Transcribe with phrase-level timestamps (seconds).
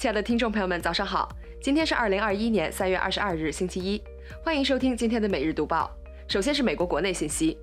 [0.00, 1.28] 亲爱的听众朋友们，早上好！
[1.60, 4.02] 今天是二零二一年三月二十二日，星期一，
[4.42, 5.94] 欢迎收听今天的每日读报。
[6.26, 7.58] 首先是美国国内信息，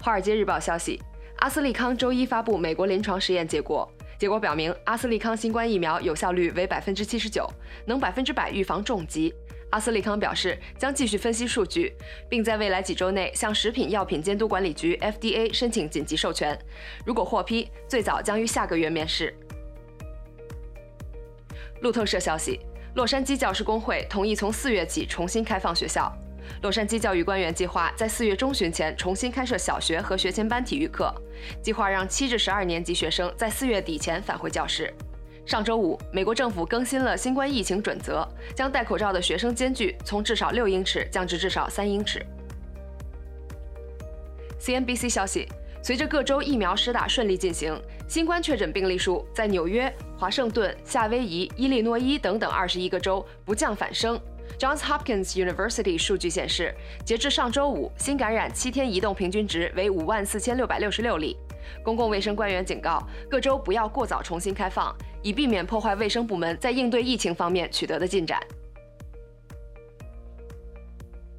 [0.04, 1.00] 《华尔街日报》消息，
[1.36, 3.88] 阿斯利康周一发布美国临床实验结果，
[4.18, 7.48] 结果表明阿斯利康新冠疫苗有效率为百分之七十九，
[7.86, 9.32] 能百分之百预防重疾。
[9.70, 11.94] 阿斯利康表示将继续分析数据，
[12.28, 16.58] 并在未来几周内向食品药品监督管理局 FDA 申请紧急授权，
[17.06, 19.32] 如果获批，最早将于下个月面世。
[21.80, 22.60] 路透社消息，
[22.94, 26.12] 洛杉矶教师工会同意从四月起重新开放学校。
[26.62, 31.14] 洛杉矶教育官员计划在四月中旬前重新开设小学和学前班体育课，
[31.62, 34.92] 计划让七至十二年级学生在四月底前返回教室。
[35.46, 42.24] 上周五，美国政府更新了新冠疫情准则，将戴口罩的学生间距从至少六英尺降至至少三英尺。
[44.60, 45.48] CNBC 消息。
[45.82, 54.20] 随着各州疫苗施打顺利进行，新冠确诊病例数在纽约、华盛顿、夏威夷、伊利诺伊等等二十一个州不降反升。
[54.58, 61.34] Johns Hopkins University 数据显示，截至上周五，新感染七天移动平均值为五万四千六百六十六例。
[61.82, 68.38] 公共卫生官员警告各州不要过早重新开放，以避免破坏卫生部门在应对疫情方面取得的进展。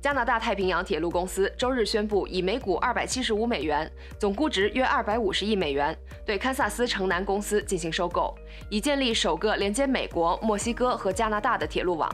[0.02, 8.36] 加拿大太平洋铁路公司周日宣布，以每股二百七十五美元（总估值约二百五十亿美元）对堪萨斯城南公司进行收购，
[8.68, 12.10] 以建立首个连接美国、墨西哥和加拿大的铁路网。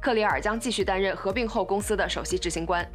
[0.00, 2.90] 克里尔将继续担任合并后公司的首席执行官。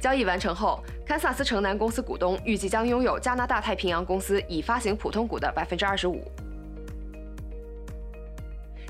[0.00, 6.20] 交易完成后，堪萨斯城南公司股东预计将拥有加拿大太平洋公司已发行普通股的百分之二十五。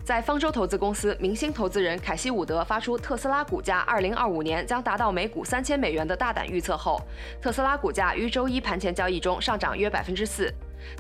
[0.08, 6.98] 在方舟投资公司明星投资人凯西伍德发出特斯拉股价2025年将达到每股3000美元的大胆预测后，
[7.42, 10.50] 特斯拉股价于周一盘前交易中上涨约百分之四。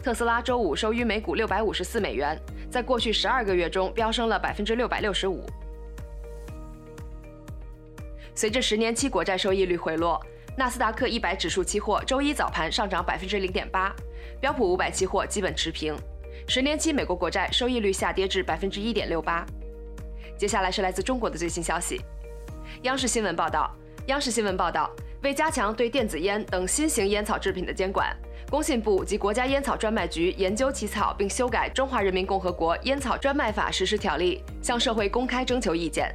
[0.04, 2.38] 特斯拉周五收于每股654美元，
[2.70, 5.42] 在过去十二个月中飙升了百分之六百六十五。
[8.34, 10.20] 随着十年期国债收益率回落，
[10.54, 13.90] 纳斯达克一百指数期货周一早盘上涨百分之零点八，
[14.38, 15.96] 标普五百期货基本持平。
[16.50, 19.44] 十年期美国国债收益率下跌至百分之一点六八。
[20.34, 22.00] 接下来是来自中国的最新消息。
[22.84, 23.70] 央视新闻报道，
[24.06, 24.90] 央视新闻报道，
[25.22, 28.16] 为加强对电子烟等新型烟草制品的监管，
[28.48, 36.10] 工信部及国家烟草专卖局研究起草并修改《中华人民共和国烟草专卖法实施条例》，向社会公开征求意见。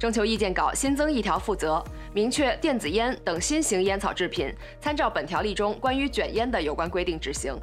[0.00, 1.80] 征求意见稿新增一条负责，
[2.12, 7.56] 明确电子烟等新型烟草制品参照本条例中关于卷烟的有关规定执行。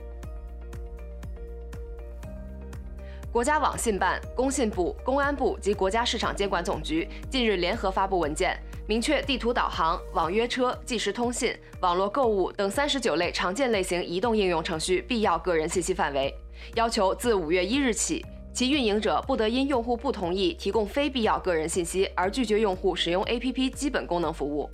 [3.34, 8.56] 国家网信办、工信部、公安部及国家市场监管总局近日联合发布文件，
[8.86, 11.52] 明确地图导航、网约车、即时通信、
[11.82, 16.32] 网络购物等三十九类常见类型移动应用程序必要个人信息范围，
[16.76, 18.24] 要求自五月一日起，
[18.54, 24.70] 其运营者不得因用户不同意提供非必要个人信息而拒绝用户使用 APP 基本功能服务。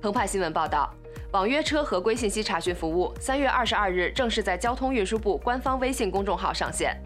[0.00, 0.90] 澎湃新闻报道。
[1.32, 6.96] 网约车合规信息查询服务三月二十二日正式在交通运输部官方微信公众号上线。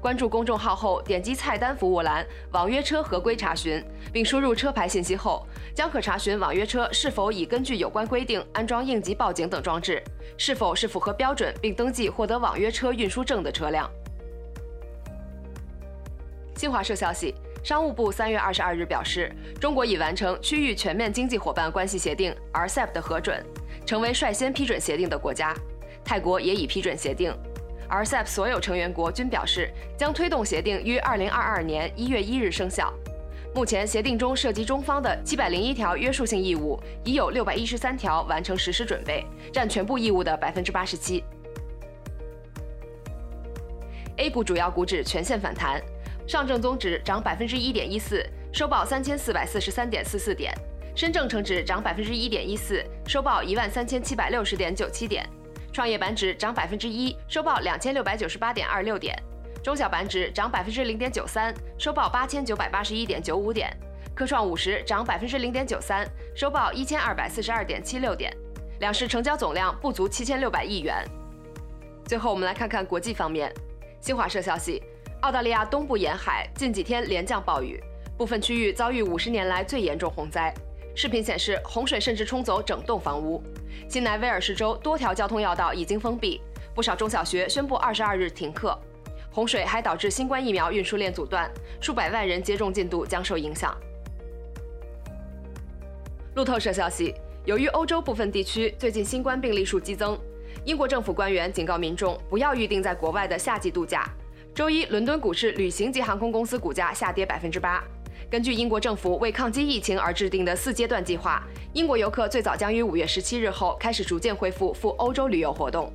[0.00, 3.82] 关注公众号后，点击菜单服务栏“网约车合规查询”，
[4.12, 10.02] 并输入车牌信息后，将可查询网约车是否已根据有关规定安装应急报警等装置，
[10.36, 13.90] 是否是符合标准并登记获得网约车运输证的车辆。
[16.56, 17.34] 新华社消息。
[17.64, 19.28] 商务部三月二十二日表示，
[19.60, 23.44] 中国已完成区域全面经济伙伴关系协定 （RCEP） 的核准，
[23.86, 25.54] 成为率先批准协定的国家。
[26.04, 27.32] 泰国也已批准协定。
[27.88, 32.92] RCEP 所有成员国均表示，将推动协定于二零二二年一月一日生效。
[33.54, 41.24] 目前，协定中涉及中方的七百零一条约束性义务，已有六百一十三条完成实施准备，占全部义务的百分之八十七。
[44.16, 45.80] A 股主要股指全线反弹。
[46.26, 48.20] 上证综指涨百分之一点一四，
[48.52, 50.52] 收报三千四百四十三点四四点；
[50.96, 55.22] 深证成指涨百分之一点一四，收报一万三千七百六十点九七点；
[55.70, 59.14] 创业板指涨百分之一，收报两千六百九十八点二六点；
[59.62, 63.68] 中小板指涨百分之零点九三，收报八千九百八十一点九五点；
[64.14, 66.02] 科创五十涨百分之零点九三，
[66.34, 68.34] 收报一千二百四十二点七六点。
[68.80, 71.04] 两市成交总量不足七千六百亿元。
[72.06, 73.52] 最后，我们来看看国际方面，
[74.00, 74.82] 新华社消息。
[75.20, 77.78] 澳大利亚东部沿海近几天连降暴雨，
[78.16, 80.54] 部分区域遭遇五十年来最严重洪灾。
[80.96, 83.42] 视频显示，洪水甚至冲走整栋房屋。
[83.86, 86.40] 新南威尔士州多条交通要道已经封闭，
[86.74, 88.76] 不少中小学宣布二十二日停课。
[89.30, 91.50] 洪水还导致新冠疫苗运输链阻断，
[91.82, 93.76] 数百万人接种进度将受影响。
[96.34, 97.14] 路透社消息，
[97.44, 100.18] 由于欧洲部分地区最近新冠病例数激增，
[100.64, 104.08] 英国政府官员警告民众不要预定在国外的夏季度假。
[104.54, 107.84] 周一，伦敦股市旅行及航空公司股价下跌百分之八。
[108.30, 111.42] 根据英国政府为抗击疫情而制定的四阶段计划，
[111.72, 115.92] 英国游客最早将于五月十七日后开始逐渐恢复赴欧洲旅游活动。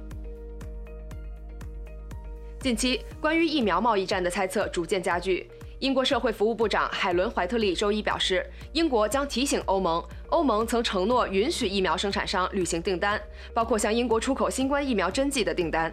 [2.59, 5.50] 近期，关于疫苗贸易战的猜测逐渐加剧。
[5.79, 13.19] 英国社会服务部长海伦·怀特利周一表示，英国将提醒欧盟，欧盟曾承诺允许疫苗生产商履行订单，
[13.51, 15.91] 包括向英国出口新冠疫苗针剂的订单。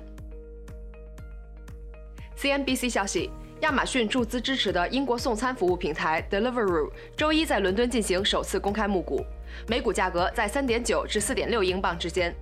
[2.37, 3.31] CNBC 消息，
[3.63, 9.25] 亚马逊注资支持的英国送餐服务平台 Deliveroo 周一在伦敦进行首次公开募股，
[9.67, 12.33] 每股价格在3.9至4.6英镑之间，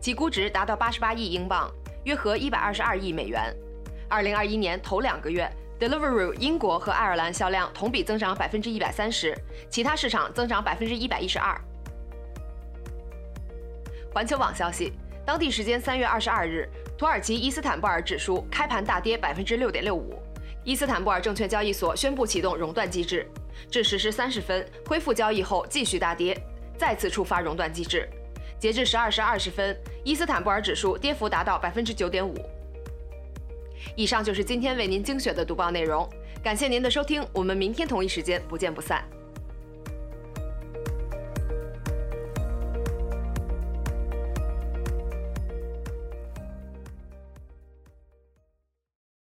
[0.00, 1.72] 其估值达到88亿英镑，
[2.04, 3.54] 约合122亿美元。
[4.10, 5.50] 2021年头两个月。
[5.78, 9.36] Deliveroo 英国和爱尔兰销量同比增长百分之一百三十，
[9.68, 11.54] 其他市场增长百分之一百一十二。
[14.10, 14.94] 环球网消息，
[15.26, 20.18] 当地时间三月二十二日，土耳其伊斯坦布尔指数开盘大跌百分之六点六五，
[20.66, 23.24] 伊斯坦布尔证券交易所宣布启动熔断机制，
[23.70, 26.36] 至十时三十分恢复交易后继续大跌，
[26.76, 28.08] 再次触发熔断机制。
[28.58, 32.34] 截至十二时二十分，伊斯坦布尔指数跌幅达到百分之九点五。
[33.94, 36.04] 以上就是今天为您精选的读报内容，
[36.42, 39.04] 感谢您的收听，我们明天同一时间不见不散。